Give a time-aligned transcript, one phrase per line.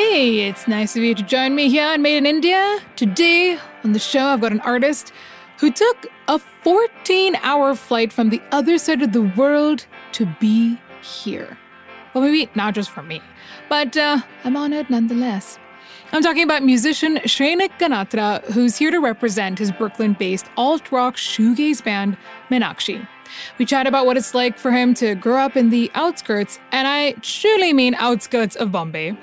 [0.00, 2.78] Hey, it's nice of you to join me here on Made in India.
[2.96, 5.12] Today on the show, I've got an artist
[5.58, 10.80] who took a 14 hour flight from the other side of the world to be
[11.02, 11.58] here.
[12.14, 13.20] Well, maybe not just for me,
[13.68, 15.58] but uh, I'm honored nonetheless.
[16.12, 21.16] I'm talking about musician Shrenik Ganatra, who's here to represent his Brooklyn based alt rock
[21.16, 22.16] shoegaze band,
[22.50, 23.06] Meenakshi.
[23.58, 26.86] We chat about what it's like for him to grow up in the outskirts, and
[26.88, 29.16] I truly mean outskirts of Bombay.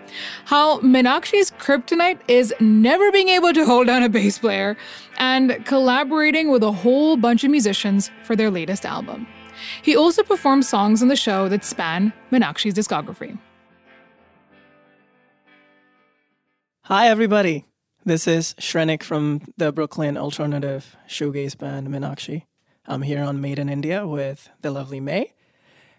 [0.45, 4.77] How Meenakshi's kryptonite is never being able to hold down a bass player,
[5.17, 9.27] and collaborating with a whole bunch of musicians for their latest album.
[9.81, 13.37] He also performs songs on the show that span Meenakshi's discography.
[16.83, 17.65] Hi, everybody.
[18.05, 22.43] This is Shrenik from the Brooklyn alternative shoegaze band Meenakshi.
[22.87, 25.33] I'm here on Made in India with the lovely May,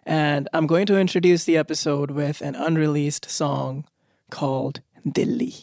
[0.07, 3.85] and I'm going to introduce the episode with an unreleased song
[4.31, 5.55] called Dilli.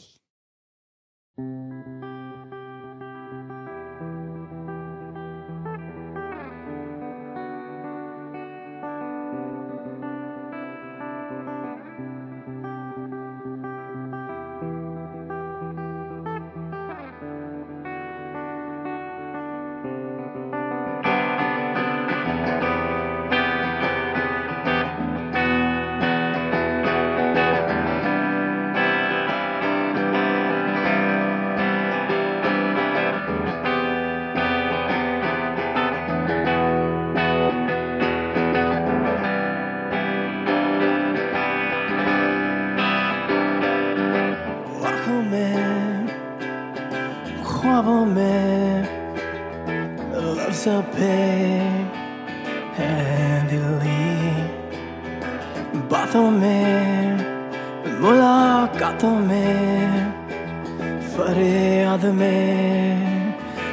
[62.06, 62.98] Gözlerime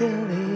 [0.02, 0.51] 千里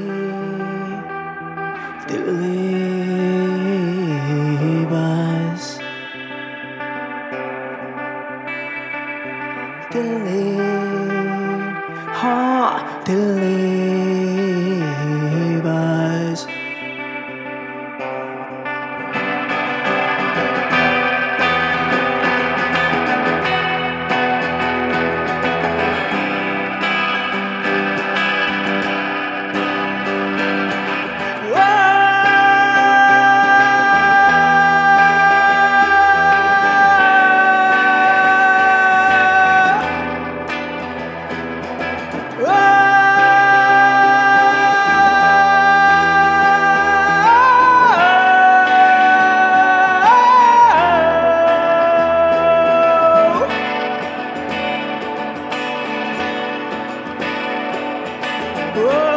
[58.76, 59.15] Whoa!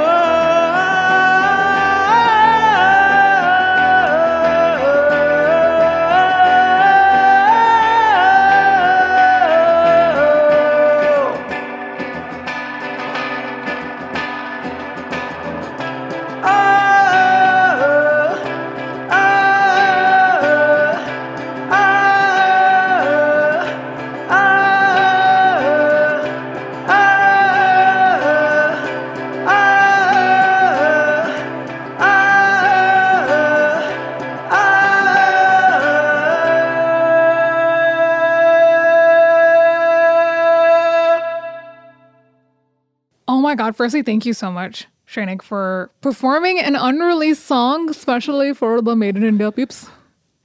[43.78, 49.16] Firstly, thank you so much, Shrenik, for performing an unreleased song, especially for the Made
[49.16, 49.88] in India peeps.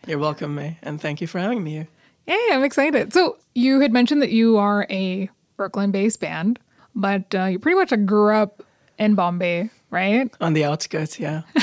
[0.05, 1.87] You're welcome, May, and thank you for having me here.
[2.27, 3.11] Hey, I'm excited.
[3.11, 6.59] So you had mentioned that you are a Brooklyn-based band,
[6.93, 8.61] but uh, you pretty much grew up
[8.99, 10.29] in Bombay, right?
[10.39, 11.41] On the outskirts, yeah.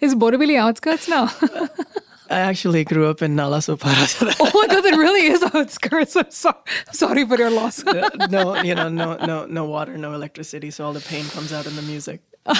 [0.00, 1.30] Is Borivali outskirts now?
[2.32, 4.08] I actually grew up in Nalasopara.
[4.18, 6.16] So oh my god, that really is outskirts.
[6.16, 6.56] I'm sorry,
[6.92, 7.84] sorry for your loss.
[8.30, 11.66] no, you know, no, no, no water, no electricity, so all the pain comes out
[11.66, 12.22] in the music.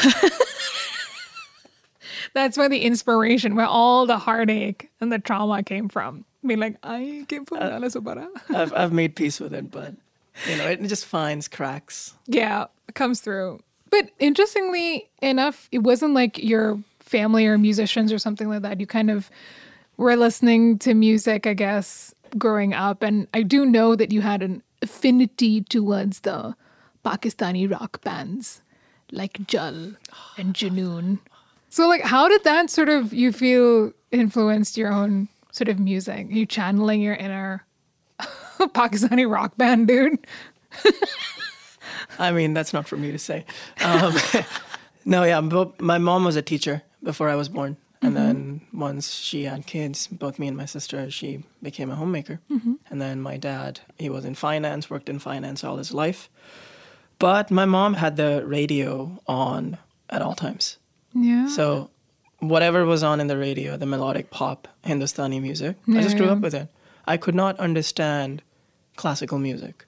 [2.34, 6.24] That's where the inspiration, where all the heartache and the trauma came from.
[6.42, 8.28] I mean, like, I came from uh, Nalasopara.
[8.54, 9.94] I've I've made peace with it, but
[10.48, 12.14] you know, it just finds cracks.
[12.26, 13.60] Yeah, it comes through.
[13.90, 16.78] But interestingly enough, it wasn't like your
[17.12, 18.80] family or musicians or something like that.
[18.80, 19.30] You kind of
[19.98, 23.02] were listening to music, I guess, growing up.
[23.02, 26.56] And I do know that you had an affinity towards the
[27.04, 28.62] Pakistani rock bands
[29.12, 29.92] like Jal
[30.38, 31.20] and Junoon.
[31.68, 36.26] So, like, how did that sort of you feel influenced your own sort of music?
[36.30, 37.64] you channeling your inner
[38.58, 40.18] Pakistani rock band dude?
[42.18, 43.44] I mean, that's not for me to say.
[43.82, 44.14] Um,
[45.04, 47.76] no, yeah, but my mom was a teacher before I was born.
[48.04, 48.26] And Mm-hmm.
[48.26, 52.40] then once she had kids, both me and my sister, she became a homemaker.
[52.50, 52.74] Mm-hmm.
[52.90, 56.28] And then my dad, he was in finance, worked in finance all his life.
[57.18, 59.78] But my mom had the radio on
[60.10, 60.78] at all times.
[61.14, 61.46] Yeah.
[61.46, 61.90] So
[62.40, 66.32] whatever was on in the radio, the melodic pop, Hindustani music, I just grew Yeah.
[66.32, 66.68] up with it.
[67.06, 68.42] I could not understand
[68.96, 69.84] classical music.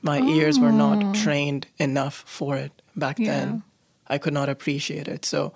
[0.00, 3.24] My ears were not trained enough for it back Oh.
[3.24, 3.30] Yeah.
[3.40, 3.62] then.
[4.06, 5.26] I could not appreciate it.
[5.26, 5.52] So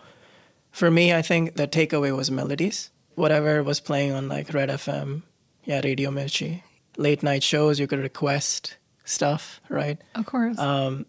[0.73, 2.91] for me, I think the takeaway was melodies.
[3.15, 5.23] Whatever was playing on like Red FM,
[5.65, 6.63] yeah, Radio Mirchi,
[6.97, 10.01] late night shows, you could request stuff, right?
[10.15, 10.59] of course.
[10.59, 11.07] Um,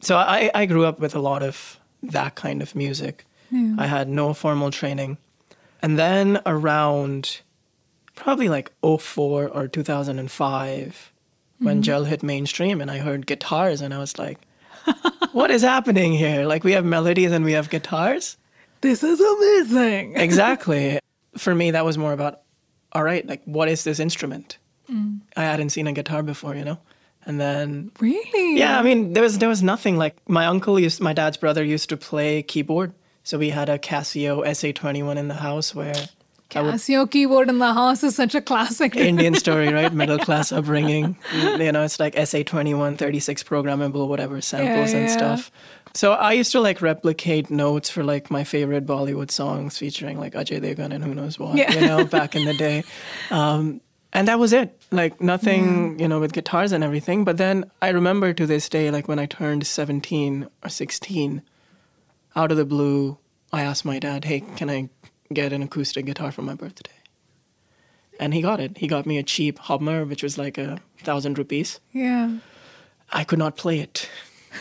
[0.00, 3.24] so I, I grew up with a lot of that kind of music.
[3.78, 5.16] I had no formal training.
[5.80, 7.40] And then around
[8.16, 11.12] probably like 04 or 2005,
[11.58, 14.38] when Jal hit mainstream and I heard guitars and I was like,
[15.32, 16.46] what is happening here?
[16.46, 18.36] Like we have melodies and we have guitars?
[18.84, 20.16] This is amazing.
[20.28, 21.00] Exactly.
[21.36, 22.42] For me, that was more about,
[22.92, 24.58] all right, like what is this instrument?
[24.90, 25.20] Mm.
[25.36, 26.78] I hadn't seen a guitar before, you know?
[27.26, 28.58] And then Really?
[28.58, 31.64] yeah, I mean, there was there was nothing like my uncle used, my dad's brother
[31.64, 32.92] used to play keyboard,
[33.22, 35.94] so we had a Casio SA21 in the house where
[36.54, 38.94] I would Casio keyboard in the house is such a classic.
[39.12, 39.92] Indian story, right?
[39.92, 41.16] Middle class upbringing.
[41.58, 45.50] You know, it's like SA21, 36 programmable, whatever samples Yeah, and stuff.
[45.94, 50.34] So I used to like replicate notes for like my favorite Bollywood songs featuring like
[50.34, 51.72] Ajay Devgan and who knows what, Yeah.
[51.72, 52.82] you know, back in the day.
[53.30, 53.80] Um,
[54.12, 54.80] and that was it.
[54.92, 57.24] Like nothing, you know, with guitars and everything.
[57.24, 61.42] But then I remember to this day, like when I turned 17 or 16,
[62.36, 63.18] out of the blue,
[63.52, 64.88] I asked my dad, hey, can I
[65.32, 66.92] get an acoustic guitar for my birthday?
[68.20, 68.78] And he got it.
[68.78, 71.80] He got me a cheap Hubmer, which was like a thousand rupees.
[71.92, 72.38] yeah.
[73.12, 74.08] I could not play it.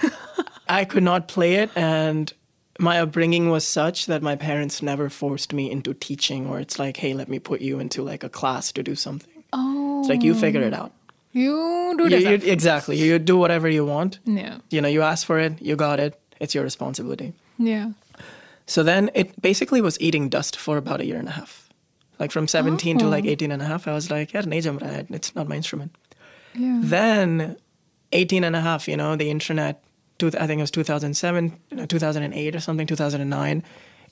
[0.68, 2.32] I could not play it, and
[2.80, 6.98] my upbringing was such that my parents never forced me into teaching, or it's like,
[6.98, 9.44] hey, let me put you into like a class to do something.
[9.52, 10.00] Oh.
[10.00, 10.38] It's like you oh.
[10.38, 10.92] figure it out.
[11.34, 12.96] You do You, you, exactly.
[12.98, 14.20] You do whatever you want.
[14.26, 14.60] yeah.
[14.70, 16.20] You know, you ask for it, you got it.
[16.40, 17.34] It's your responsibility.
[17.58, 17.92] Yeah.
[18.68, 21.70] So then it basically was eating dust for about a year and a half.
[22.20, 24.80] Like from 17 to like 18 and a half, I was like, yeah, nahi jam
[24.80, 25.06] raha hai.
[25.10, 25.96] it's not my instrument.
[26.54, 26.80] Yeah.
[26.84, 27.58] Then
[28.12, 29.83] 18 and a half, you know, the internet,
[30.18, 33.64] two, I think it was 2007, you know, 2008 or something, 2009.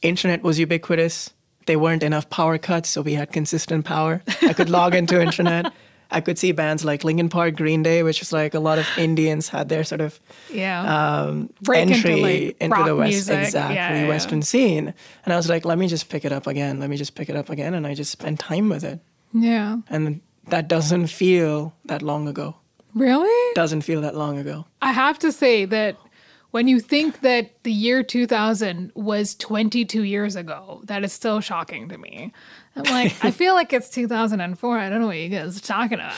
[0.01, 1.31] Internet was ubiquitous.
[1.67, 4.23] There weren't enough power cuts, so we had consistent power.
[4.41, 5.71] I could log into internet.
[6.13, 8.85] I could see bands like Linkin Park, Green Day, which was like a lot of
[8.97, 10.19] Indians had their sort of
[10.51, 10.81] Yeah.
[10.83, 13.39] um, Break into, entry like, into, the West, music.
[13.43, 14.07] exactly Yeah, yeah.
[14.09, 14.93] Western scene.
[15.23, 16.79] And I was like, let me just pick it up again.
[16.81, 18.99] Let me just pick it up again, and I just spent time with it.
[19.33, 19.77] yeah.
[19.89, 22.55] And that doesn't feel that long ago.
[22.93, 23.53] Really?
[23.55, 24.65] Doesn't feel that long ago.
[24.81, 25.97] I have to say that
[26.51, 31.87] when you think that the year 2000 was 22 years ago, that is still shocking
[31.89, 32.33] to me.
[32.75, 34.77] I'm like, I feel like it's 2004.
[34.77, 36.13] I don't know what you guys are talking about.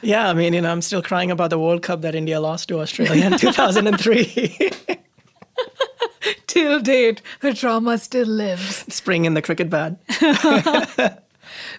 [0.00, 2.68] Yeah, I mean, you know, I'm still crying about the World Cup that India lost
[2.68, 4.70] to Australia in 2003.
[6.46, 8.84] Till date, the trauma still lives.
[8.94, 9.96] Spring in the cricket bat.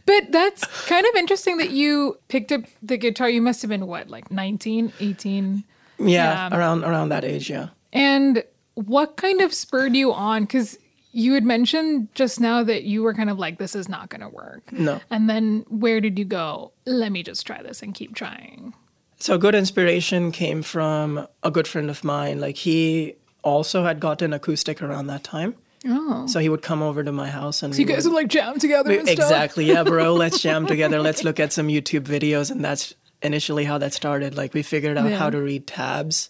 [0.06, 3.30] But that's kind of interesting that you picked up the guitar.
[3.30, 5.64] You must have been what, like 19, 18?
[6.00, 6.58] Yeah, Yeah.
[6.58, 7.50] around around that age.
[7.50, 7.70] Yeah.
[7.94, 8.44] And
[8.76, 10.44] what kind of spurred you on?
[10.44, 10.78] Because
[11.12, 14.22] you had mentioned just now that you were kind of like, this is not going
[14.22, 14.72] to work.
[14.72, 15.02] No.
[15.10, 16.72] And then where did you go?
[16.86, 18.74] Let me just try this and keep trying.
[19.18, 22.40] So good inspiration came from a good friend of mine.
[22.40, 25.56] Like he also had gotten acoustic around that time.
[25.88, 26.28] Oh.
[26.28, 28.20] So he would come over to my house and So you we guys would- would
[28.24, 29.20] like jam together and stuff?
[29.32, 29.66] exactly.
[29.66, 30.14] Yeah bro.
[30.24, 31.00] Let's jam together.
[31.00, 32.52] Let's look at some youtube videos.
[32.52, 34.36] And that's initially how that started.
[34.36, 35.18] Like we figured out Yeah.
[35.18, 36.30] how to read tabs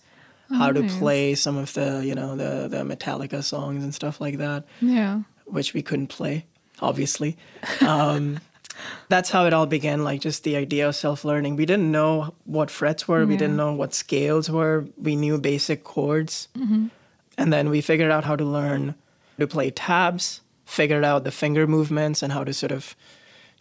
[0.51, 0.97] how to nice.
[0.97, 5.21] play some of the you know the the metallica songs and stuff like that Yeah.
[5.45, 6.45] which we couldn't play
[6.81, 7.37] obviously.
[7.85, 8.39] Um,
[9.09, 11.55] that's how it all began like just the idea of self-learning.
[11.55, 13.25] We didn't know what frets were.
[13.25, 14.85] We didn't know what scales were.
[14.97, 16.47] We knew basic chords.
[17.37, 18.95] And then we figured out how to learn
[19.39, 22.95] to play tabs figured out the finger movements and how to sort of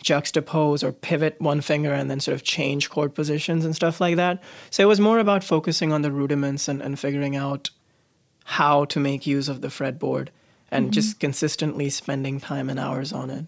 [0.04, 4.14] juxtapose or pivot one finger and then sort of change chord positions and stuff like
[4.16, 7.70] that so it was more about focusing on the rudiments and, and figuring out
[8.44, 10.28] how to make use of the fretboard
[10.70, 10.92] and mm-hmm.
[10.92, 13.46] just consistently spending time and hours on it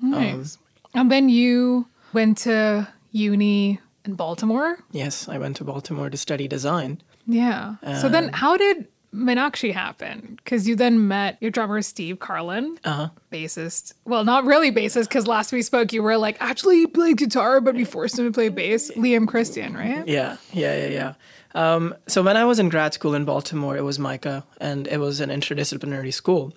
[0.00, 0.56] Nice.
[0.94, 4.78] Um, and then you went to uni in Baltimore.
[4.92, 7.76] yes i went to baltimore to study design Yeah.
[8.00, 10.38] so then how did Meenakshi happen?
[10.42, 13.94] Because you then met your drummer, Steve Carlin, uh-huh bassist.
[14.04, 17.60] Well, not really bassist, because last we spoke, you were like, actually, he played guitar,
[17.60, 18.92] but we forced him to play bass.
[18.92, 20.06] Liam Christian, right?
[20.06, 21.14] Yeah, yeah, yeah, yeah.
[21.54, 24.98] Um, so when I was in grad school in Baltimore, it was MICA, and it
[24.98, 26.54] was an interdisciplinary school,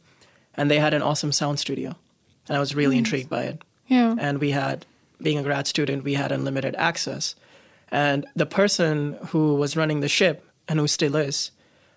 [0.53, 1.95] and they had an awesome sound studio,
[2.47, 3.63] and I was really intrigued by it.
[3.87, 4.15] Yeah.
[4.19, 4.85] And we had,
[5.21, 7.35] being a grad student, we had unlimited access,
[7.89, 11.51] and the person who was running the ship and who still is,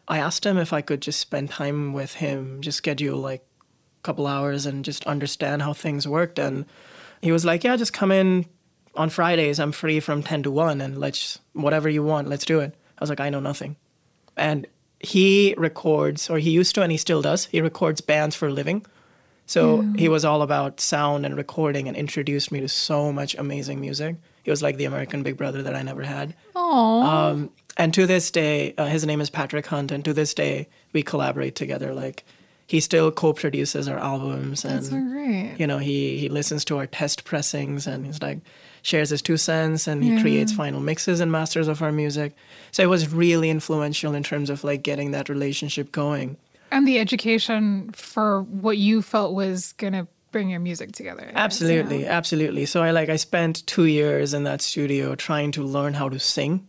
[0.08, 4.02] I asked him if I could just spend time with him, just schedule like a
[4.02, 6.64] couple hours and just understand how things worked, and
[7.20, 8.46] he was like, "Yeah, just come in
[8.94, 9.60] on Fridays.
[9.60, 13.02] I'm free from 10 to 1 and let's whatever you want, let's do it." I
[13.02, 13.76] was like, "I know nothing."
[14.36, 14.66] And
[15.00, 17.46] he records or he used to and he still does.
[17.46, 18.84] He records bands for a living.
[19.46, 23.80] So he was all about sound and recording and introduced me to so much amazing
[23.80, 24.16] music.
[24.42, 26.34] He was like the American Big Brother that I never had.
[26.54, 27.04] Aww.
[27.04, 30.68] Um, and to this day, uh, his name is Patrick Hunt, and to this day,
[30.92, 31.94] we collaborate together.
[31.94, 32.24] Like,
[32.66, 35.54] he still co-produces our albums, and That's so great.
[35.58, 38.40] you know, he he listens to our test pressings, and he's like
[38.82, 40.20] shares his two cents, and he Yeah.
[40.20, 42.34] creates final mixes and masters of our music.
[42.72, 46.36] So it was really influential in terms of like getting that relationship going.
[46.70, 51.30] And the education for what you felt was going to bring your music together.
[51.34, 52.66] Absolutely, absolutely.
[52.66, 56.18] So I like I spent two years in that studio trying to learn how to
[56.20, 56.66] sing,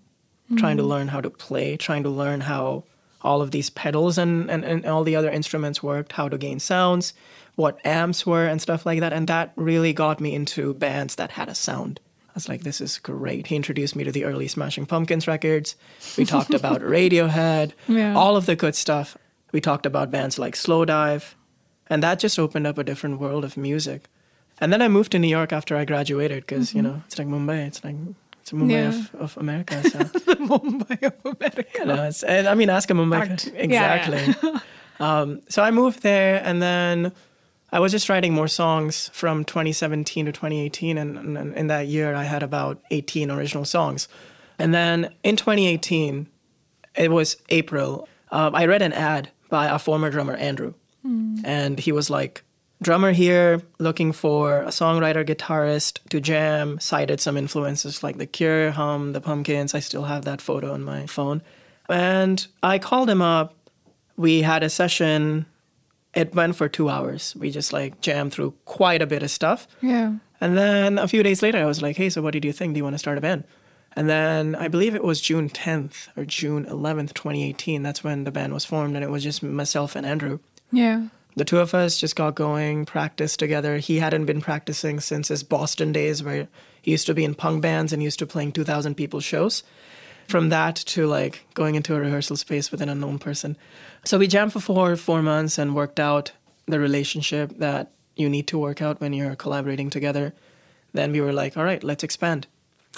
[0.57, 0.87] trying to mm.
[0.87, 2.83] learn how to play, trying to learn how
[3.21, 6.59] all of these pedals and, and, and all the other instruments worked, how to gain
[6.59, 7.13] sounds,
[7.55, 9.13] what amps were and stuff like that.
[9.13, 11.99] And that really got me into bands that had a sound.
[12.29, 13.47] I was like, this is great.
[13.47, 15.75] He introduced me to the early Smashing Pumpkins records.
[16.17, 18.15] We talked about Radiohead, Yeah.
[18.15, 19.17] all of the good stuff.
[19.51, 21.33] We talked about bands like Slowdive,
[21.89, 24.03] and that just opened up a different world of music.
[24.61, 26.91] And then I moved to New York after I graduated because you mm-hmm.
[26.91, 27.67] know it's like Mumbai.
[27.67, 27.95] It's like
[28.49, 28.87] it's Mumbai Yeah.
[28.89, 29.81] of, of America.
[29.89, 29.97] So
[30.29, 31.65] The Mumbai of America.
[31.79, 33.51] you know, it's, and I mean, ask a Mumbai Fact.
[33.53, 34.35] Yeah, exactly.
[34.99, 37.11] um, so I moved there, and then
[37.71, 41.87] I was just writing more songs from 2017 to 2018, and, and, and in that
[41.87, 44.07] year I had about 18 original songs.
[44.57, 46.27] And then in 2018,
[46.95, 48.07] it was April.
[48.31, 50.73] Um, I read an ad by our former drummer Andrew,
[51.43, 52.43] and he was like,
[52.81, 58.71] "Drummer here, looking for a songwriter, guitarist to jam." Cited some influences like The Cure,
[58.71, 59.75] Hum, The Pumpkins.
[59.75, 61.41] I still have that photo on my phone,
[61.89, 63.55] and I called him up.
[64.17, 65.45] We had a session.
[66.13, 67.35] It went for two hours.
[67.37, 69.67] We just like jammed through quite a bit of stuff.
[69.81, 70.13] Yeah.
[70.41, 72.73] And then a few days later, I was like, hey, so what did you think?
[72.73, 73.43] Do you want to start a band?
[73.95, 77.83] And then I believe it was June 10th or June 11th, 2018.
[77.83, 80.39] That's when the band was formed, and it was just myself and Andrew.
[80.71, 81.07] Yeah.
[81.35, 83.77] The two of us just got going, practiced together.
[83.77, 86.47] He hadn't been practicing since his Boston days, where
[86.81, 89.63] he used to be in punk bands and used to playing 2,000 people shows.
[90.27, 93.57] From that to like going into a rehearsal space with an unknown person.
[94.05, 96.33] So we jammed for four four months and worked out
[96.67, 100.33] the relationship that you need to work out when you're collaborating together.
[100.93, 102.45] Then we were like, all right, let's expand.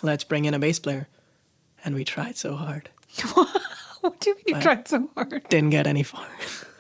[0.04, 1.08] Let's bring in a bass player.
[1.86, 2.90] And we tried so hard.
[4.02, 5.48] What do you mean you tried so hard?
[5.50, 6.26] didn't get any far.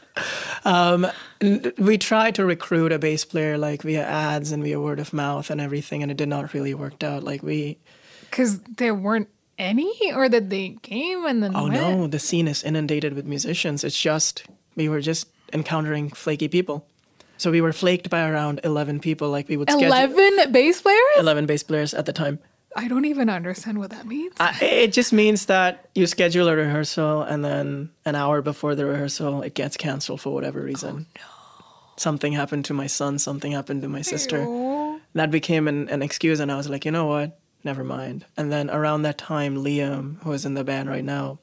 [0.65, 1.08] um,
[1.77, 5.50] we tried to recruit a bass player like via ads and via word of mouth
[5.50, 7.24] and everything, and it did not really work out.
[7.24, 7.77] Like we,
[8.30, 11.74] Because there weren't any, or that they came and then oh went?
[11.74, 13.84] no, the scene is inundated with musicians.
[13.84, 14.44] It's just
[14.75, 16.86] we were just encountering flaky people.
[17.38, 19.30] So we were flaked by around eleven people.
[19.30, 21.00] Like we would schedule Eleven bass players?
[21.18, 22.39] eleven bass players at the time.
[22.75, 24.34] I don't even understand what that means.
[24.40, 28.86] I, it just means that you schedule a rehearsal and then an hour before the
[28.86, 31.06] rehearsal it gets canceled for whatever reason.
[31.10, 31.66] Oh, no.
[31.98, 34.46] Something happened to my son, something happened to my sister.
[34.48, 37.38] Oh, That became an, an excuse and I was like, you know what?
[37.63, 38.25] never mind.
[38.38, 41.38] And then around that time, Liam, who is in the band right now,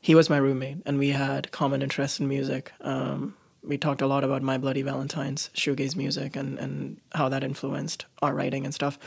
[0.00, 2.72] he was my roommate, and we had common interest in music.
[2.80, 7.44] Um, we talked a lot about My Bloody Valentine's shoegaze music and, and how that
[7.44, 8.98] influenced our writing and stuff.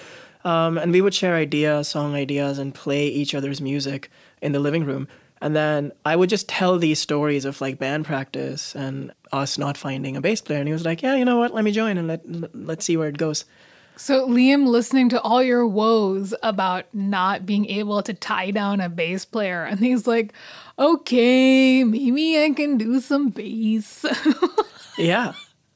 [0.44, 4.10] Um, and we would share ideas, song ideas, and play each other's music
[4.42, 5.08] in the living room.
[5.42, 9.78] And then I would just tell these stories of like band practice and us not
[9.78, 10.60] finding a bass player.
[10.60, 11.54] And he was like, "Yeah, you know what?
[11.54, 13.46] Let me join and let, let let's see where it goes."
[13.96, 18.88] So Liam listening to all your woes about not being able to tie down a
[18.88, 20.34] bass player and he's like,
[20.78, 24.06] "Okay, maybe I can do some bass."
[24.98, 25.34] yeah,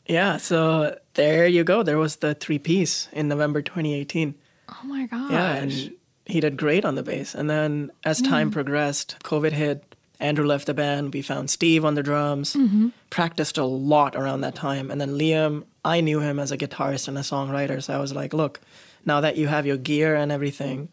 [0.07, 0.37] yeah.
[0.37, 1.83] So there you go.
[1.83, 4.35] There was the three piece in November 2018.
[4.81, 5.31] Oh my gosh.
[5.31, 5.93] Yeah, and
[6.25, 7.35] he did great on the bass.
[7.35, 8.31] And then as mm-hmm.
[8.31, 9.83] time progressed, COVID hit.
[10.19, 11.13] Andrew left the band.
[11.13, 12.53] We found Steve on the drums.
[12.53, 12.89] Mm-hmm.
[13.09, 14.89] Practiced a lot around that time.
[14.89, 17.83] And then Liam, I knew him as a guitarist and a songwriter.
[17.83, 18.61] So I was like, look,
[19.05, 20.87] now that you have your gear and everything,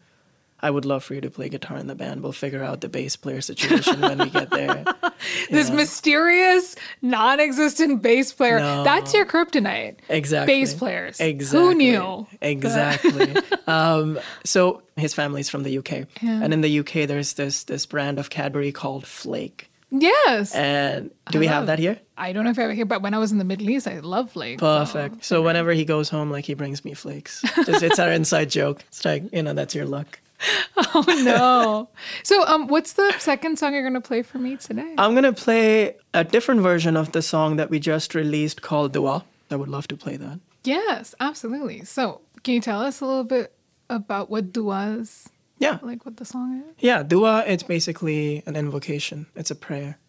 [0.61, 2.21] I would love for you to play guitar in the band.
[2.21, 4.83] We'll figure out the bass player situation when we get there.
[5.49, 8.59] this mysterious, non-existent bass player.
[8.59, 8.83] No.
[8.83, 9.95] That's your kryptonite.
[10.09, 10.53] Exactly.
[10.61, 11.19] Bass players.
[11.19, 11.59] Exactly.
[11.59, 12.27] Who knew?
[12.41, 13.35] Exactly.
[13.67, 15.91] um, so his family's from the UK,
[16.21, 16.41] Yeah.
[16.43, 19.67] and in the UK, there's this this brand of Cadbury called Flake.
[19.93, 20.55] Yes.
[20.55, 21.99] And do we have that here?
[22.17, 23.69] I don't know if I have it here, but when I was in the Middle
[23.69, 24.61] East, I love flakes.
[24.61, 25.25] so- Perfect.
[25.25, 27.41] So whenever he goes home, like he brings me flakes.
[27.65, 28.83] Just, it's our inside joke.
[28.87, 30.19] It's like you know that's your luck.
[30.93, 31.89] Oh no.
[32.23, 34.93] so um what's the second song you're gonna play for me today?
[34.97, 39.23] I'm gonna play a different version of the song that we just released called Dua.
[39.49, 40.39] I would love to play that.
[40.63, 41.83] yes, absolutely.
[41.85, 43.53] So can you tell us a little bit
[43.89, 45.29] about what Dua is?
[45.59, 45.77] Yeah.
[45.83, 46.75] like what the song is?
[46.79, 49.27] Yeah, dua, it's basically an invocation.
[49.35, 49.99] It's a prayer.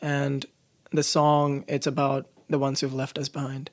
[0.00, 0.46] And
[0.90, 3.68] the song, it's about the ones who've left us behind.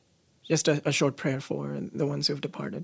[0.45, 2.83] Just a, a short prayer for the ones who've departed.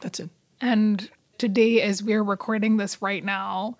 [0.00, 0.30] That's it.
[0.62, 3.77] And today, as we're recording this right now,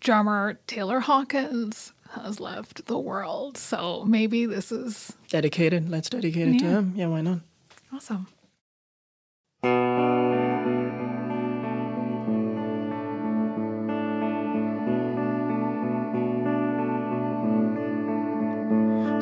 [0.00, 3.56] drummer Taylor Hawkins has left the world.
[3.56, 5.88] So maybe this is Dedicated.
[5.88, 6.70] Let's dedicate it to Yeah.
[6.70, 6.92] him.
[6.96, 7.40] Yeah, why not?
[7.92, 8.26] awesome.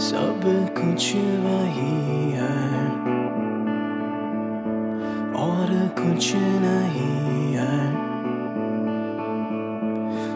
[0.08, 0.40] सब
[0.78, 1.12] कुछ
[1.44, 2.58] वही है
[5.44, 6.32] और कुछ
[6.64, 7.41] नहीं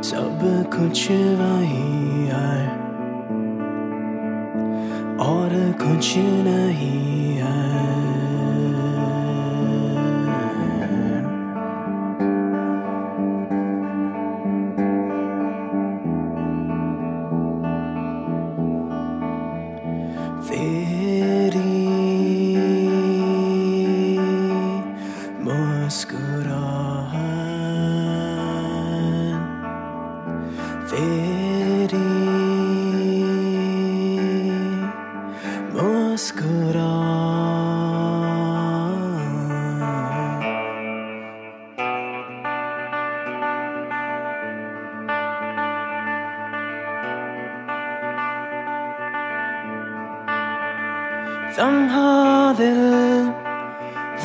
[0.08, 2.60] سب کچھ وہی ہے
[5.20, 7.67] اور کچھ نہیں ہے۔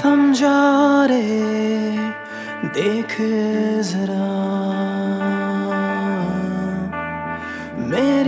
[0.03, 1.97] تھم جا رے
[2.75, 3.21] دیکھ
[3.81, 4.29] ذرا۔
[7.77, 8.22] میں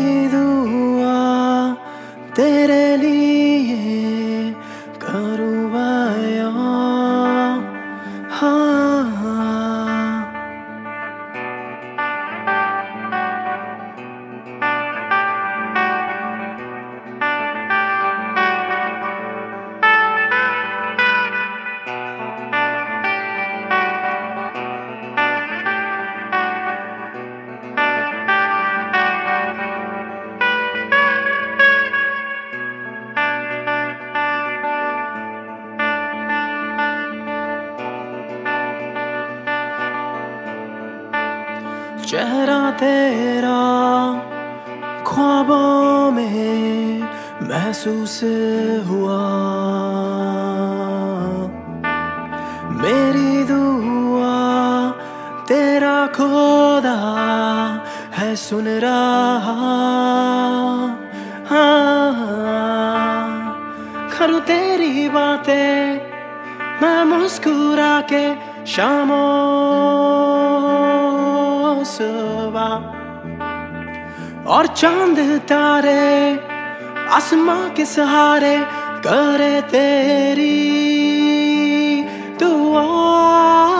[64.11, 65.98] کروں تیری باتیں
[66.81, 68.35] میں مسکرا کے
[68.66, 69.14] شاموں
[71.85, 72.79] صبح
[74.44, 76.35] اور چاند تارے
[77.11, 78.57] آسماں کے سہارے
[79.03, 80.53] کرے تیری
[82.40, 83.74] دعا۔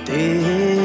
[0.05, 0.78] تیرے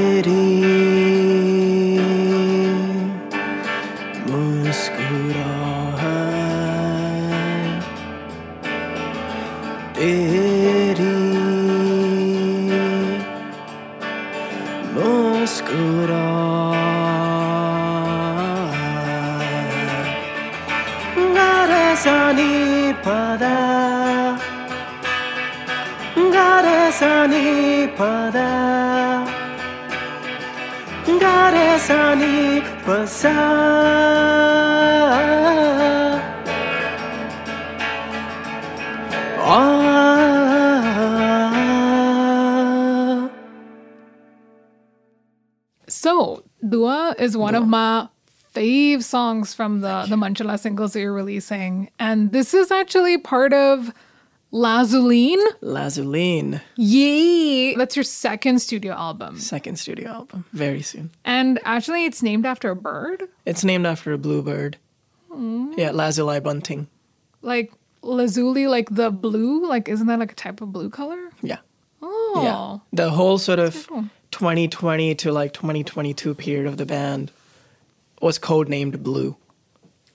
[47.25, 48.09] is one of my
[48.55, 51.91] fave songs from the, the Manchala singles that you're releasing.
[51.99, 53.93] And this is actually part of
[54.53, 55.43] Lazuline.
[55.63, 57.75] Lazuline, Yay!
[57.75, 59.39] That's your second studio album.
[59.41, 61.11] second studio album, very soon.
[61.25, 63.25] And actually, it's named after a bird.
[63.45, 64.77] It's named after a bluebird.
[65.33, 65.77] Mm.
[65.77, 66.87] Yeah, Lazuli bunting.
[67.43, 69.67] Like lazuli, like the blue.
[69.67, 71.19] Like, isn't that like a type of blue color?
[71.43, 71.59] Yeah.
[72.01, 72.41] Oh.
[72.45, 72.79] Yeah.
[72.93, 73.89] The whole sort of
[74.35, 77.31] 2020 to like 2022 period of the band
[78.21, 79.37] was codenamed Blue.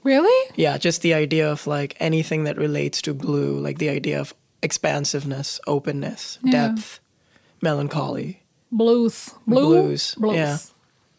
[0.03, 0.51] Really?
[0.55, 4.33] Yeah, just the idea of like anything that relates to blue, like the idea of
[4.61, 6.99] expansiveness, openness, depth,
[7.61, 8.41] melancholy.
[8.73, 9.33] Blues.
[9.47, 9.67] Blue?
[9.67, 10.35] Blues, Blues.
[10.35, 10.57] yeah.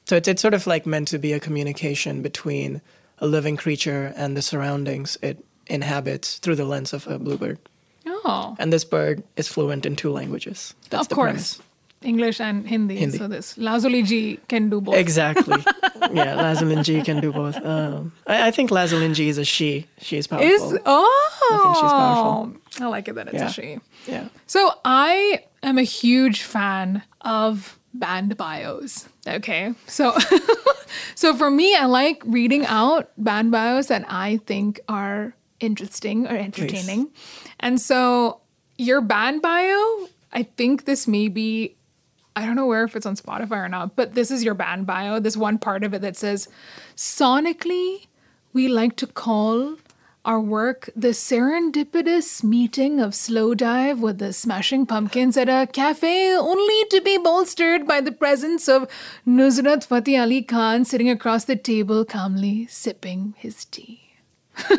[0.07, 2.83] So it's, it's sort of like meant to be a communication between
[3.19, 7.59] a living creature and the surroundings it inhabits through the lens of a bluebird.
[8.07, 8.57] Oh.
[8.59, 10.75] And this bird is fluent in two languages.
[10.91, 11.31] That's of the course.
[11.57, 11.61] premise.
[12.03, 12.97] English and Hindi.
[12.97, 13.19] Hindi.
[13.19, 14.95] So this Lazuli G can do both.
[14.95, 15.59] Exactly.
[16.13, 17.57] yeah, Lazulin G can do both.
[17.65, 19.87] Um, I, I think Lazulin G is a she.
[19.99, 20.49] She is powerful.
[20.49, 22.85] Is oh, I think she's powerful.
[22.85, 23.47] I like it that it's Yeah.
[23.49, 23.79] a she.
[24.07, 24.29] yeah.
[24.47, 29.09] So I am a huge fan of band bios.
[29.27, 30.17] Okay, so
[31.15, 36.37] so for me, I like reading out band bios that I think are interesting or
[36.37, 37.11] entertaining,
[37.59, 38.41] and so
[38.79, 41.77] your band bio, I think this may be.
[42.40, 44.87] I don't know where if it's on Spotify or not, but this is your band
[44.87, 45.20] bio.
[45.20, 46.48] This one part of it that says,
[46.96, 48.07] sonically,
[48.55, 49.76] we like to call
[50.24, 56.85] our work the serendipitous meeting of Slowdive with the smashing pumpkins at a cafe only
[56.88, 58.88] to be bolstered by the presence of
[59.26, 64.14] Nusrat Fateh Ali Khan sitting across the table calmly sipping his tea.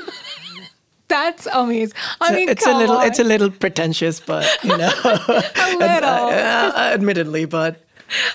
[1.12, 1.94] That's amazing.
[2.22, 3.08] I mean, it's a little on.
[3.08, 6.10] it's a little pretentious, but you know, a little.
[6.40, 7.84] uh, admittedly, but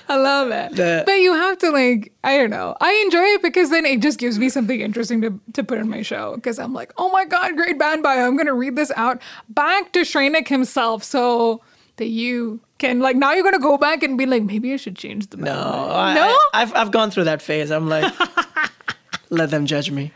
[0.08, 0.76] I love it.
[0.76, 2.76] The- but you have to like, I don't know.
[2.80, 5.88] I enjoy it because then it just gives me something interesting to, to put in
[5.88, 6.34] my show.
[6.36, 8.26] Because I'm like, oh my God, great band bio.
[8.26, 11.62] I'm gonna read this out back to Shrenik himself so
[11.96, 14.96] that you can like now you're gonna go back and be like, maybe I should
[14.96, 15.52] change the no.
[15.52, 16.26] I, no?
[16.28, 17.70] I, I've I've gone through that phase.
[17.70, 18.12] I'm like,
[19.30, 20.12] let them judge me.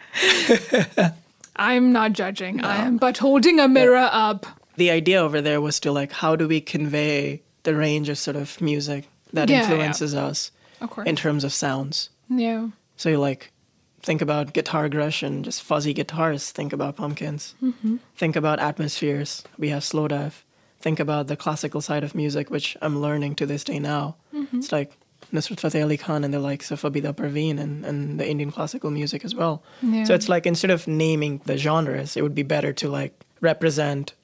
[1.61, 2.65] I'm not judging.
[2.65, 4.47] I am but holding a mirror up.
[4.77, 8.37] The idea over there was to like, how do we convey the range of sort
[8.37, 9.63] of music that Yeah, yeah.
[9.65, 11.07] influences us Of course.
[11.07, 12.09] in terms of sounds?
[12.29, 12.69] yeah.
[12.97, 13.53] So you like
[14.03, 16.51] think about guitar aggression, just fuzzy guitars.
[16.51, 17.55] Think about pumpkins.
[17.63, 17.97] Mm-hmm.
[18.17, 19.45] Think about atmospheres.
[19.59, 20.43] We have Slowdive.
[20.81, 24.17] Think about the classical side of music, which I'm learning to this day now.
[24.35, 24.59] Mm-hmm.
[24.59, 24.93] It's like
[25.33, 28.91] Nusrat Fateh Ali Khan and the likes of Abida Parveen and, and the Indian classical
[28.91, 29.63] music as well.
[29.83, 30.05] Yeah.
[30.05, 34.15] So it's like instead of naming the genres, it would be better to like represent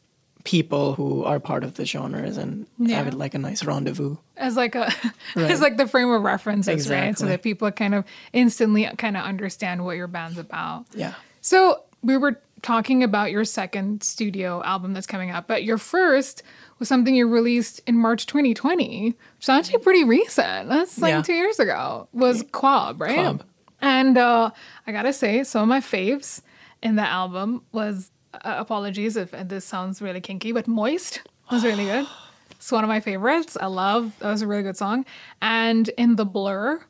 [0.44, 4.16] people who are part of the genres and have it like a nice rendezvous.
[4.36, 4.92] as like a
[5.34, 5.50] Right.
[5.50, 7.18] as like the frame of references, right?
[7.18, 10.86] So that people kind of instantly kind of understand what your band's about.
[10.94, 11.14] Yeah.
[11.40, 16.42] So we were talking about your second studio album that's coming up, but your first
[16.78, 20.68] was something you released in March 2020, which is actually pretty recent.
[20.68, 21.22] That's like Yeah.
[21.22, 22.08] two years ago.
[22.12, 23.18] Was Quab, right?
[23.18, 23.40] Quab.
[23.80, 24.50] And uh,
[24.86, 26.40] I gotta say, some of my faves
[26.82, 31.84] in the album was uh, apologies if this sounds really kinky, but Moist was really
[31.84, 32.06] good.
[32.52, 33.56] It's one of my favorites.
[33.60, 35.04] I love that was a really good song.
[35.42, 36.80] And in the Blur,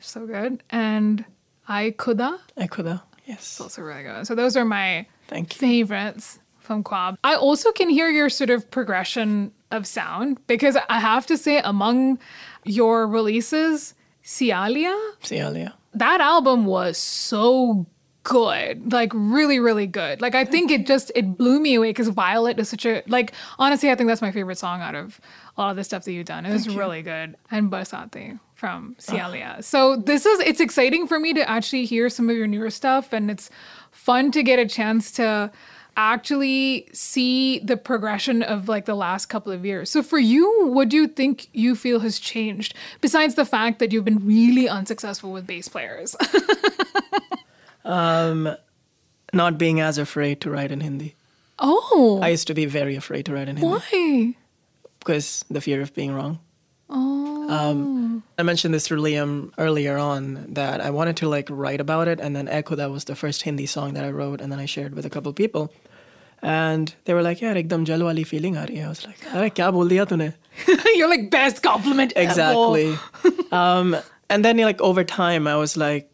[0.00, 0.62] so good.
[0.70, 1.24] And
[1.68, 3.02] I Kuda, Ekuda.
[3.26, 3.60] Yes.
[3.60, 4.26] also really good.
[4.26, 5.58] So those are my Thank you.
[5.60, 7.16] favorites from Quab.
[7.24, 11.58] I also can hear your sort of progression of sound because I have to say,
[11.58, 12.18] among
[12.64, 15.74] your releases, Cialia, See, Alia.
[15.94, 17.86] that album was so
[18.22, 20.20] good, like really, really good.
[20.20, 23.32] Like I think it just it blew me away because Violet is such a like
[23.58, 25.20] honestly, I think that's my favorite song out of
[25.56, 26.46] a lot of the stuff that you've done.
[26.46, 27.36] It was really good.
[27.50, 29.62] And Basate from Cialia.
[29.64, 33.12] So this is it's exciting for me to actually hear some of your newer stuff
[33.12, 33.50] and it's
[33.90, 35.50] fun to get a chance to
[35.96, 39.90] actually see the progression of like the last couple of years.
[39.90, 43.92] So for you, what do you think you feel has changed besides the fact that
[43.92, 46.16] you've been really unsuccessful with bass players?
[47.84, 51.14] Not being as afraid to write in Hindi.
[51.58, 54.34] oh, I used to be very afraid to write in Hindi why?
[54.98, 56.38] because the fear of being wrong.
[56.90, 62.08] Oh, I mentioned this to Liam earlier on that I wanted to like write about
[62.08, 64.58] it, and then Echo that was the first Hindi song that I wrote, and then
[64.58, 65.72] I shared with a couple people,
[66.42, 68.84] and they were like, "Yeah, ekdam jal wali feeling aa rahi.
[68.84, 70.34] I was like, "Arey kya bol diya tune?"
[70.94, 72.28] you're like best compliment ever.
[72.28, 72.98] Exactly.
[73.52, 73.96] um,
[74.28, 76.11] and then like over time, I was like,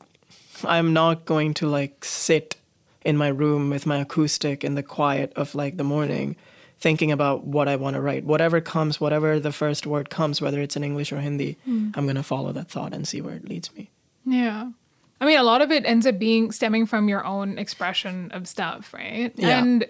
[0.64, 2.56] I'm not going to like sit
[3.04, 6.36] in my room with my acoustic in the quiet of like the morning
[6.78, 8.24] thinking about what I want to write.
[8.24, 11.90] Whatever comes, whatever the first word comes, whether it's in English or Hindi, hmm.
[11.94, 13.90] I'm going to follow that thought and see where it leads me.
[14.24, 14.70] Yeah.
[15.20, 18.46] I mean, a lot of it ends up being stemming from your own expression of
[18.46, 19.32] stuff, right?
[19.36, 19.60] Yeah.
[19.60, 19.86] And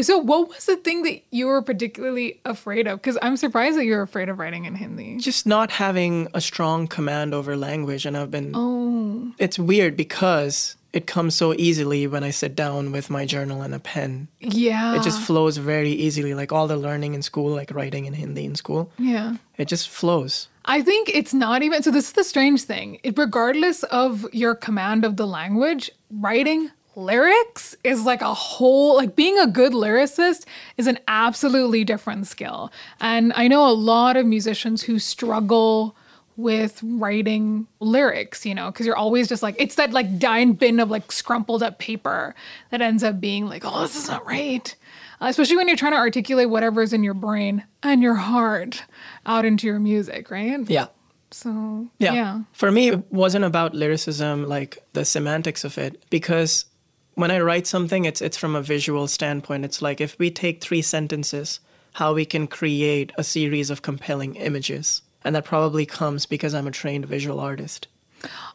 [0.00, 3.00] so, what was the thing that you were particularly afraid of?
[3.00, 5.18] Because I'm surprised that you're afraid of writing in Hindi.
[5.18, 8.06] Just not having a strong command over language.
[8.06, 12.92] And I've been, Oh, it's weird because it comes so easily when I sit down
[12.92, 14.28] with my journal and a pen.
[14.40, 14.94] yeah.
[14.96, 16.34] It just flows very easily.
[16.34, 19.36] Like all the learning in school, like writing in Hindi in school, yeah.
[19.56, 20.48] it just flows.
[20.64, 21.90] I think it's not even so.
[21.90, 23.00] This is the strange thing.
[23.02, 29.16] It, regardless of your command of the language, writing lyrics is like a whole like
[29.16, 30.44] being a good lyricist
[30.76, 32.70] is an absolutely different skill.
[33.00, 35.96] And I know a lot of musicians who struggle
[36.36, 40.80] with writing lyrics, you know, because you're always just like it's that like giant bin
[40.80, 42.34] of like scrumpled up paper
[42.70, 44.74] that ends up being like, oh, this is not right.
[45.20, 48.82] Uh, especially when you're trying to articulate whatever's in your brain and your heart
[49.26, 50.68] out into your music, right?
[50.68, 50.86] Yeah.
[51.30, 52.12] So Yeah.
[52.12, 52.40] yeah.
[52.52, 56.64] For me, it wasn't about lyricism, like the semantics of it, because
[57.14, 59.64] when I write something, it's it's from a visual standpoint.
[59.64, 61.60] It's like if we take three sentences,
[61.94, 66.66] how we can create a series of compelling images, and that probably comes because I'm
[66.66, 67.88] a trained visual artist.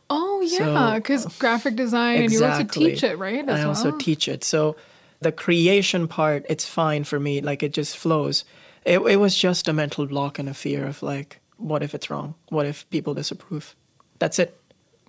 [0.09, 0.57] Oh yeah,
[0.93, 3.47] So- because graphic design and you also teach it, right?
[3.49, 3.99] I also well?
[3.99, 4.43] teach it.
[4.43, 4.75] So
[5.19, 7.41] the creation part, it's fine for me.
[7.41, 8.45] Like it just flows.
[8.85, 12.09] It, it was just a mental block and a fear of like, what if it's
[12.09, 12.35] wrong?
[12.49, 13.75] What if people disapprove?
[14.19, 14.57] That's it.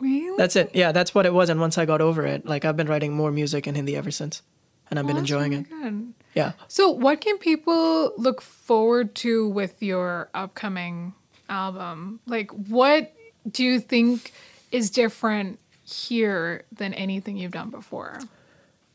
[0.01, 0.37] Really?
[0.37, 0.71] That's it.
[0.75, 1.49] Yeah, that's what it was.
[1.51, 4.11] And once I got over it, like I've been writing more music in Hindi ever
[4.11, 4.43] since,
[4.91, 5.69] and I've been Oh, enjoying it.
[5.69, 6.15] good.
[6.35, 6.53] Yeah.
[6.69, 11.15] So, what can people look forward to with your upcoming
[11.49, 12.21] album?
[12.27, 13.15] Like, what
[13.51, 14.33] do you think
[14.71, 18.21] is different here than anything you've done before?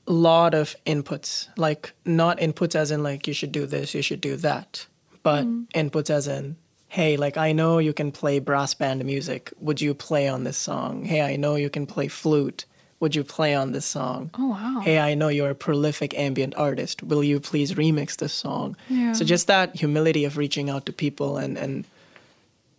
[0.08, 4.02] A lot of inputs, like not inputs as in like you should do this, you
[4.02, 4.86] should do that,
[5.24, 5.66] but mm.
[5.70, 6.58] inputs as in,
[6.94, 9.52] hey, like I know you can play brass band music.
[9.60, 11.04] Would you play on this song?
[11.06, 12.66] Hey, I know you can play flute.
[13.00, 14.30] Would you play on this song?
[14.38, 14.80] Oh wow.
[14.80, 17.02] Hey, I know you're a prolific ambient artist.
[17.02, 18.78] Will you please remix this song?
[18.90, 19.14] Yeah.
[19.14, 21.86] So just that humility of reaching out to people and and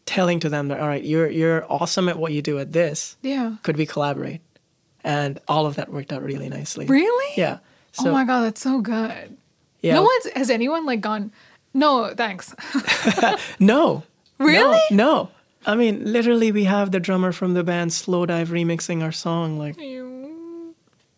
[0.07, 3.17] telling to them that all right, you're you're awesome at what you do at this.
[3.21, 3.57] Yeah.
[3.65, 4.43] Could we collaborate?
[5.03, 6.87] And all of that worked out really nicely.
[6.87, 7.33] Really?
[7.37, 7.59] Yeah.
[7.99, 9.37] Oh so oh my god, that's so good.
[9.83, 9.95] yeah.
[9.95, 11.33] No one's has anyone like gone.
[11.75, 12.55] No, thanks.
[13.59, 14.03] No.
[14.39, 14.81] Really?
[14.91, 15.29] No, no.
[15.65, 19.59] I mean, literally, we have the drummer from the band Slowdive remixing our song.
[19.61, 20.75] Like, That's you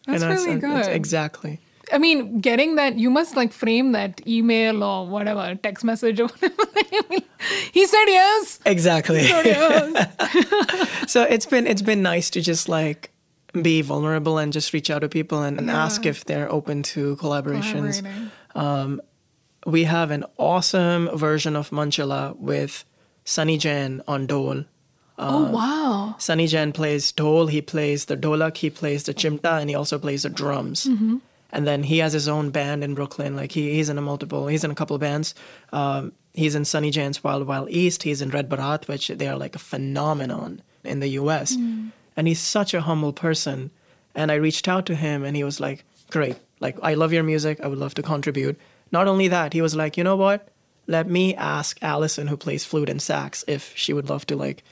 [0.07, 0.95] know, it's- really it's good.
[0.95, 1.59] exactly.
[1.93, 6.27] I mean, getting that, you must like frame that email or whatever, text message or
[6.41, 7.15] whatever.
[7.73, 8.59] he said yes.
[8.67, 9.23] Exactly.
[9.25, 11.11] Said yes.
[11.11, 13.11] so it's been it's been nice to just like
[13.63, 17.17] be vulnerable and just reach out to people and, and ask if they're open to
[17.17, 18.03] collaborations.
[18.03, 18.31] Collaborating.
[18.57, 19.01] Um,
[19.67, 22.85] We have an awesome version of Manchala with
[23.25, 24.65] Sunny Jain on dhol.
[25.19, 26.15] oh, uh, wow.
[26.19, 29.99] Sunny Jain plays dhol, he plays the dholak, he plays the chimta, and he also
[29.99, 30.87] plays the drums.
[30.87, 31.17] Mm-hmm.
[31.51, 33.35] And then he has his own band in Brooklyn.
[33.35, 35.35] Like he, he's in a multiple, he's in a couple of bands.
[35.73, 38.05] Um, he's in Sunny Jain's Wild Wild East.
[38.05, 41.57] He's in Red Baraat, which they are like a phenomenon in the U.S.
[41.57, 41.91] Mm.
[42.17, 43.73] And he's such a humble person.
[44.15, 47.23] And I reached out to him, and he was like, "Great, like I love your
[47.23, 47.61] music.
[47.61, 48.59] I would love to contribute."
[48.93, 50.49] Not only that, he was like, "You know what?
[50.87, 54.63] Let me ask Allison, who plays flute and sax, if she would love to like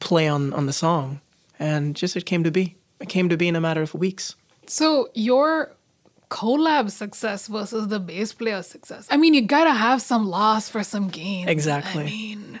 [0.00, 1.20] play on on the song."
[1.58, 2.76] And just it came to be.
[3.00, 4.36] It came to be in a matter of weeks.
[4.66, 5.72] So your
[6.30, 9.06] collab success versus the bass player success.
[9.10, 11.48] I mean, you gotta have some loss for some gain.
[11.48, 12.02] Exactly.
[12.02, 12.60] I mean,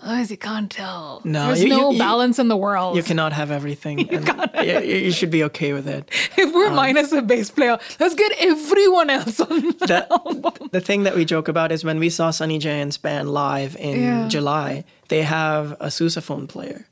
[0.00, 1.20] Otherwise, you can't tell.
[1.24, 2.96] No, There's you- no you- you- balance in the world.
[2.96, 4.08] You cannot have everything.
[4.12, 4.28] and
[4.66, 6.08] you, you- you should be okay with it.
[6.36, 10.68] if we're um, minus a bass player, let's get everyone else on the That- album.
[10.70, 14.00] The thing that we joke about is when we saw Sunny Jain's band live in
[14.02, 14.28] Yeah.
[14.28, 16.86] July, they have a sousaphone player.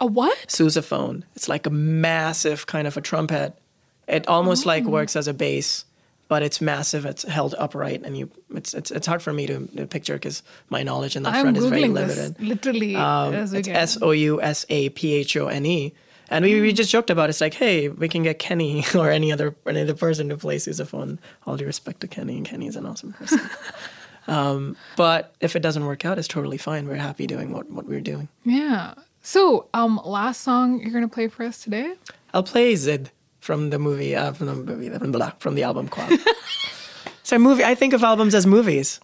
[0.00, 0.36] A what?
[0.48, 1.22] Sousaphone.
[1.34, 3.54] It's like a massive kind of a trumpet.
[4.08, 4.90] It almost like Oh.
[4.90, 5.84] works as a bass,
[6.32, 7.04] but it's massive.
[7.04, 8.30] It's held upright, and you.
[8.54, 11.42] It's it's, it's hard for me to, to picture because my knowledge in that I'm
[11.42, 12.36] front is very limited.
[12.36, 13.68] this literally Um, it's.
[13.68, 15.92] S O U S A P H O N E.
[16.30, 17.36] And we, we just joked about it.
[17.36, 20.56] It's like, hey, we can get Kenny or any other any other person to play
[20.56, 21.18] sousaphone.
[21.46, 23.42] All due respect to Kenny, and Kenny is an awesome person.
[24.26, 26.88] um, but if it doesn't work out, it's totally fine.
[26.88, 28.28] We're happy doing what, what we're doing.
[28.46, 28.94] Yeah.
[29.20, 31.92] So, um, last song you're gonna play for us today?
[32.32, 33.10] I'll play Zid
[33.42, 36.16] from the movie, uh, from the movie, from the, from the album Quab.
[37.24, 39.00] so movie, I think of albums as movies.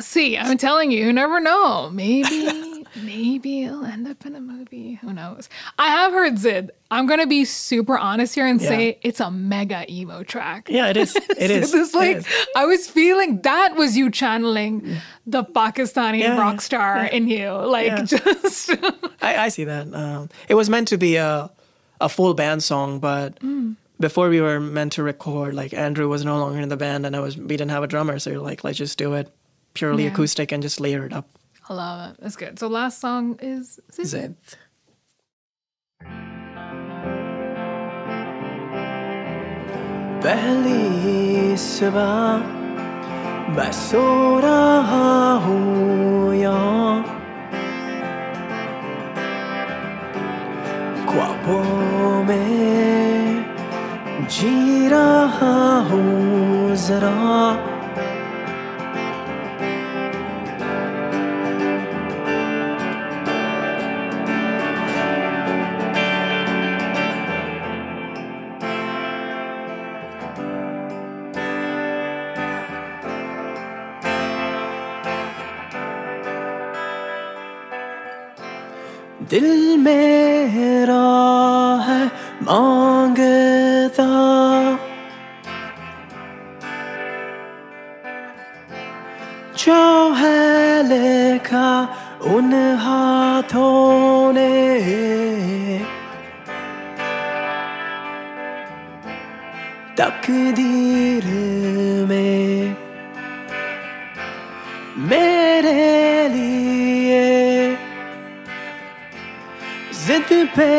[0.00, 1.88] See, I'm telling you, you never know.
[1.90, 4.94] Maybe, maybe it'll end up in a movie.
[4.94, 5.48] Who knows?
[5.78, 6.72] I have heard Zid.
[6.90, 10.68] I'm gonna be super honest here and say it's a mega emo track.
[10.68, 11.14] Yeah, it is.
[11.38, 11.72] It is.
[11.72, 12.26] It's like is.
[12.56, 17.50] I was feeling that was you channeling the Pakistani Yeah, rock star in you.
[17.52, 18.02] Like Yeah.
[18.02, 18.70] just
[19.22, 19.92] I, I see that.
[19.94, 21.50] Um, it was meant to be a
[22.01, 23.39] a full band song, but
[23.99, 27.15] before we were meant to record, like Andrew was no longer in the band, and
[27.15, 29.29] I was we didn't have a drummer, so you're like, let's just do it
[29.73, 30.11] purely Yeah.
[30.11, 31.27] acoustic and just layer it up.
[31.69, 32.17] I love it.
[32.21, 32.59] That's good.
[32.59, 34.07] So last song is Zid.
[34.07, 34.35] Zid.
[40.25, 42.13] पहली सुबह
[43.55, 44.03] मैं सो
[44.45, 47.03] रहा हूँ यहाँ
[51.09, 51.88] ख्वाबों में
[54.30, 57.52] جی رہا ہوں ذرا۔
[79.30, 81.02] دل میرا
[81.88, 82.02] ہے
[82.40, 83.18] مانگ
[92.30, 94.50] ان ہاتھوں نے
[99.94, 101.26] تقدیر
[102.08, 102.74] میں
[105.08, 107.24] میرے لیے
[110.06, 110.70] زد پہ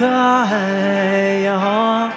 [0.00, 2.08] رکھا ہے یہاں۔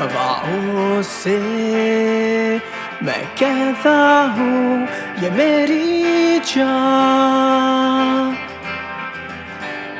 [0.00, 1.38] ہواؤں سے
[3.02, 4.86] میں کہتا ہوں،
[5.22, 8.34] یہ میری جان۔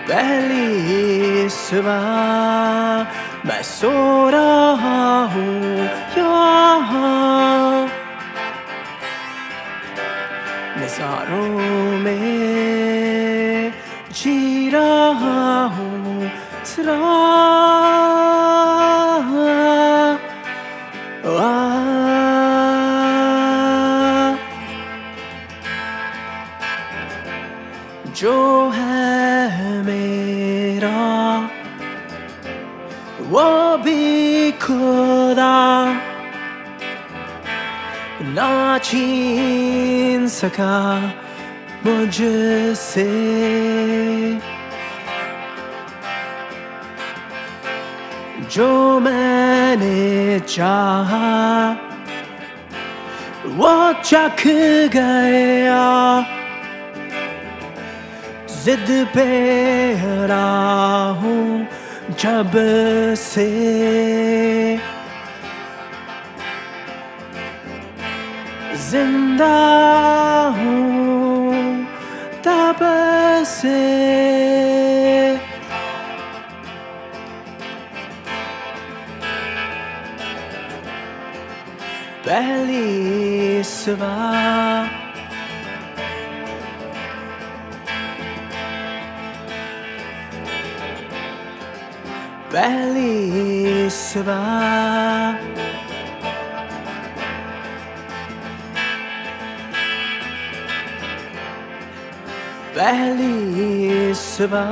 [0.07, 3.03] پہلی صبح
[3.45, 5.87] میں سو رہا ہوں
[6.17, 7.87] یہاں۔
[10.77, 12.34] نظاروں میں
[14.15, 16.29] جی رہا ہوں
[28.15, 31.47] جو ہے میرا
[33.29, 35.93] وہ بھی خدا۔
[38.21, 41.01] نہ چھین سکا۔
[41.85, 42.23] مجھ
[42.77, 43.11] سے
[48.49, 51.75] جو میں نے چاہا،
[53.57, 54.47] وہ چکھ
[54.95, 56.21] گیا۔
[58.49, 61.65] زد پہ ہرا ہوں
[62.19, 62.59] جب
[63.17, 64.77] سے۔
[68.75, 69.55] زندہ
[70.57, 70.94] ہوں
[72.79, 74.65] passer.
[82.25, 83.63] Belly
[92.55, 93.95] Bellissima.
[102.84, 104.70] पहली सुबह पहली सुबह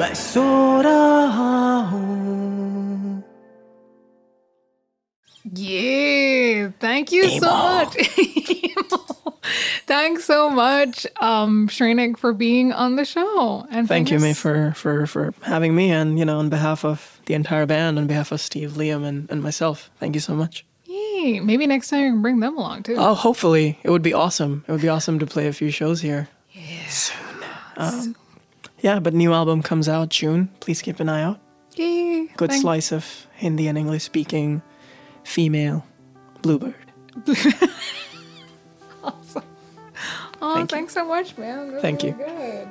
[0.00, 0.46] मैं सो
[0.82, 2.14] रहा हूँ
[5.58, 7.96] Yeah, thank you so much.
[9.86, 13.64] Thanks so much, um, Shrenik, for being on the show.
[13.70, 15.90] And Thank you, May, us- for, for, for having me.
[15.92, 19.30] And, you know, on behalf of the entire band, on behalf of Steve, Liam, and,
[19.30, 20.64] and myself, thank you so much.
[20.86, 22.96] Yay, maybe next time you can bring them along too.
[22.98, 23.78] Oh, hopefully.
[23.84, 24.64] It would be awesome.
[24.66, 26.28] It would be awesome to play a few shows here
[26.91, 27.43] soon.
[27.77, 28.15] Um,
[28.79, 30.49] yeah, but new album comes out June.
[30.59, 31.39] Please keep an eye out.
[31.75, 32.27] Yay.
[32.37, 34.61] Good thank- slice of Hindi and English speaking
[35.23, 35.85] female
[36.41, 36.75] bluebird.
[39.03, 39.43] Awesome.
[40.43, 40.75] Oh, Thank you.
[40.77, 41.79] thanks so much, man.
[41.81, 42.11] Thank you.
[42.11, 42.67] Good.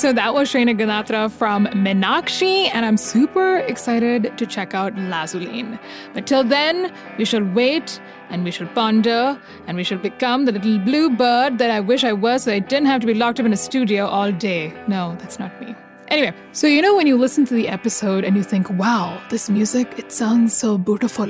[0.00, 5.78] So that was Shrena Ganatra from Meenakshi, and I'm super excited to check out Lazuline.
[6.14, 10.52] But till then, we shall wait and we shall ponder and we shall become the
[10.52, 13.40] little blue bird that I wish I was so I didn't have to be locked
[13.40, 14.72] up in a studio all day.
[14.88, 15.74] No, that's not me.
[16.08, 19.50] Anyway, so you know when you listen to the episode and you think, wow, this
[19.50, 21.28] music, it sounds so beautiful.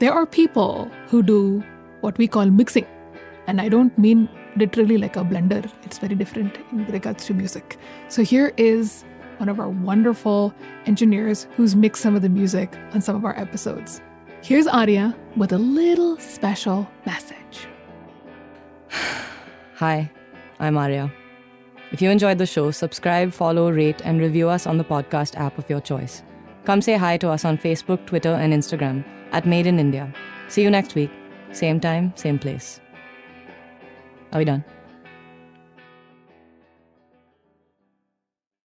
[0.00, 1.62] There are people who do
[2.00, 2.88] what we call mixing.
[3.46, 4.28] And I don't mean
[4.58, 7.78] literally like a blender, it's very different in regards to music.
[8.08, 9.04] So here is
[9.38, 10.52] one of our wonderful
[10.86, 14.00] engineers who's mixed some of the music on some of our episodes.
[14.42, 17.66] Here's Arya with a little special message.
[19.76, 20.10] Hi,
[20.58, 21.12] I'm Arya.
[21.90, 25.56] If you enjoyed the show, subscribe, follow, rate, and review us on the podcast app
[25.56, 26.22] of your choice.
[26.64, 30.12] Come say hi to us on Facebook, Twitter, and Instagram at Made in India.
[30.48, 31.10] See you next week.
[31.52, 32.80] Same time, same place.
[34.32, 34.64] Are we done?